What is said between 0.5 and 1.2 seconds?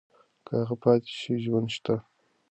هغه پاتې